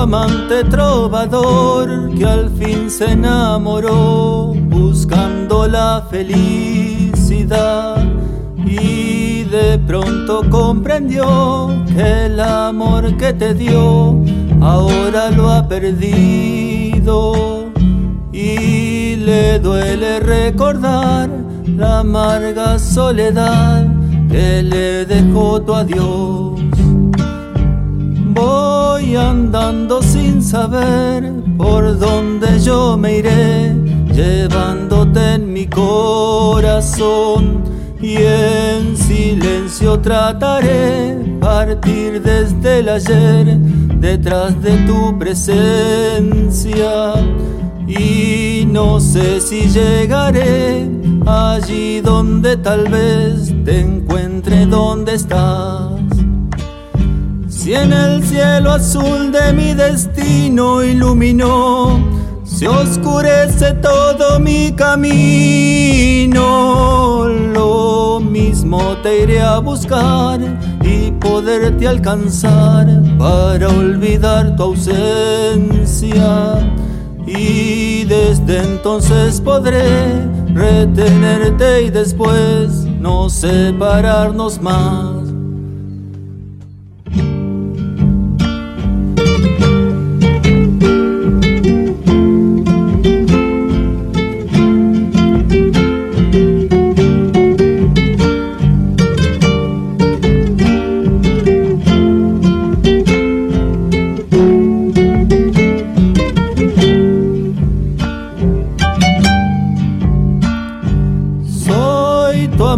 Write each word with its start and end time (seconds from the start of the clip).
Amante 0.00 0.64
trovador 0.64 2.14
que 2.16 2.24
al 2.24 2.48
fin 2.50 2.90
se 2.90 3.12
enamoró 3.12 4.54
buscando 4.68 5.68
la 5.68 6.06
felicidad 6.10 8.02
y 8.64 9.44
de 9.44 9.78
pronto 9.86 10.42
comprendió 10.48 11.68
que 11.86 12.26
el 12.26 12.40
amor 12.40 13.16
que 13.18 13.34
te 13.34 13.54
dio 13.54 14.16
ahora 14.60 15.30
lo 15.30 15.50
ha 15.50 15.68
perdido 15.68 17.70
y 18.32 19.16
le 19.16 19.58
duele 19.58 20.20
recordar 20.20 21.28
la 21.76 22.00
amarga 22.00 22.78
soledad 22.78 23.86
que 24.30 24.62
le 24.62 25.04
dejó 25.04 25.60
tu 25.60 25.74
adiós. 25.74 26.39
Sin 30.02 30.42
saber 30.42 31.32
por 31.56 31.98
dónde 31.98 32.58
yo 32.60 32.96
me 32.96 33.18
iré, 33.18 33.74
llevándote 34.12 35.34
en 35.34 35.52
mi 35.52 35.66
corazón 35.66 37.62
y 38.00 38.16
en 38.16 38.96
silencio 38.96 40.00
trataré 40.00 41.16
partir 41.40 42.22
desde 42.22 42.80
el 42.80 42.88
ayer 42.88 43.58
detrás 43.98 44.62
de 44.62 44.76
tu 44.86 45.18
presencia 45.18 47.14
y 47.86 48.66
no 48.66 49.00
sé 49.00 49.40
si 49.40 49.68
llegaré 49.68 50.88
allí 51.26 52.00
donde 52.00 52.56
tal 52.56 52.88
vez 52.88 53.52
te 53.64 53.80
encuentre 53.80 54.66
donde 54.66 55.14
estás. 55.14 55.99
Si 57.60 57.74
en 57.74 57.92
el 57.92 58.24
cielo 58.24 58.72
azul 58.72 59.30
de 59.32 59.52
mi 59.52 59.74
destino 59.74 60.82
iluminó, 60.82 62.02
se 62.42 62.66
oscurece 62.66 63.74
todo 63.82 64.40
mi 64.40 64.72
camino. 64.72 66.38
Lo 67.28 68.18
mismo 68.18 68.96
te 69.02 69.24
iré 69.24 69.42
a 69.42 69.58
buscar 69.58 70.40
y 70.82 71.10
poderte 71.10 71.86
alcanzar 71.86 72.86
para 73.18 73.68
olvidar 73.68 74.56
tu 74.56 74.62
ausencia. 74.62 76.26
Y 77.26 78.04
desde 78.04 78.62
entonces 78.62 79.38
podré 79.38 80.24
retenerte 80.54 81.82
y 81.82 81.90
después 81.90 82.86
no 82.98 83.28
separarnos 83.28 84.62
más. 84.62 85.19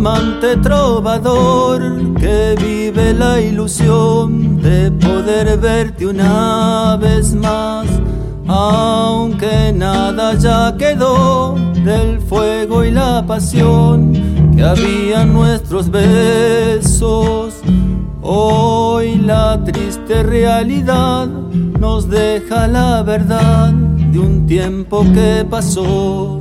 Amante 0.02 0.56
trovador 0.56 1.80
que 2.18 2.56
vive 2.60 3.14
la 3.14 3.40
ilusión 3.40 4.60
de 4.60 4.90
poder 4.90 5.56
verte 5.58 6.06
una 6.06 6.96
vez 7.00 7.32
más, 7.36 7.86
aunque 8.48 9.72
nada 9.72 10.34
ya 10.34 10.74
quedó 10.76 11.54
del 11.84 12.20
fuego 12.20 12.82
y 12.84 12.90
la 12.90 13.24
pasión 13.24 14.12
que 14.56 14.64
había 14.64 15.22
en 15.22 15.34
nuestros 15.34 15.88
besos. 15.88 17.60
Hoy 18.22 19.18
la 19.18 19.62
triste 19.62 20.24
realidad 20.24 21.28
nos 21.28 22.08
deja 22.08 22.66
la 22.66 23.04
verdad 23.04 23.70
de 23.70 24.18
un 24.18 24.46
tiempo 24.46 25.04
que 25.14 25.46
pasó. 25.48 26.40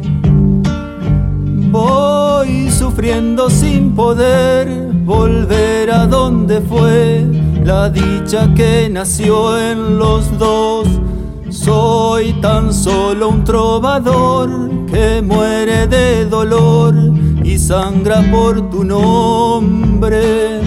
Sufriendo 2.72 3.50
sin 3.52 3.94
poder 3.94 4.68
volver 5.06 5.92
a 5.92 6.08
donde 6.08 6.60
fue 6.62 7.24
la 7.64 7.90
dicha 7.90 8.52
que 8.56 8.90
nació 8.90 9.60
en 9.60 10.00
los 10.00 10.38
dos. 10.40 10.88
Soy 11.50 12.34
tan 12.42 12.74
solo 12.74 13.30
un 13.30 13.44
trovador 13.44 14.50
que 14.88 15.22
muere 15.22 15.86
de 15.86 16.26
dolor 16.26 16.96
y 17.44 17.60
sangra 17.60 18.24
por 18.32 18.70
tu 18.72 18.84
nombre. 18.84 20.62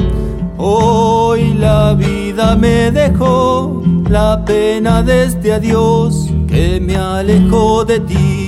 Hoy 0.56 1.54
la 1.54 1.94
vida 1.94 2.54
me 2.54 2.92
dejó 2.92 3.82
la 4.08 4.44
pena 4.44 5.02
de 5.02 5.24
este 5.24 5.52
adiós 5.52 6.28
que 6.46 6.80
me 6.80 6.96
alejó 6.96 7.84
de 7.84 7.98
ti. 7.98 8.43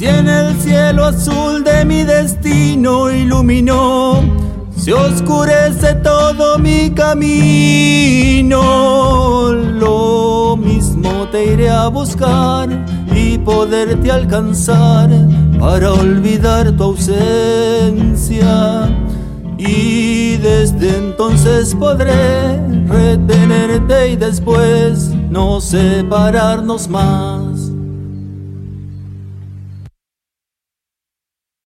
Si 0.00 0.06
en 0.06 0.28
el 0.30 0.58
cielo 0.58 1.04
azul 1.04 1.62
de 1.62 1.84
mi 1.84 2.04
destino 2.04 3.10
iluminó, 3.10 4.22
se 4.74 4.94
oscurece 4.94 5.94
todo 5.96 6.58
mi 6.58 6.88
camino. 6.92 8.62
Lo 9.52 10.56
mismo 10.56 11.28
te 11.30 11.52
iré 11.52 11.68
a 11.68 11.88
buscar 11.88 12.70
y 13.14 13.36
poderte 13.36 14.10
alcanzar 14.10 15.10
para 15.58 15.92
olvidar 15.92 16.74
tu 16.74 16.84
ausencia. 16.84 18.38
Y 19.58 20.38
desde 20.38 20.96
entonces 20.96 21.74
podré 21.74 22.56
retenerte 22.86 24.12
y 24.12 24.16
después 24.16 25.10
no 25.28 25.60
separarnos 25.60 26.88
más. 26.88 27.59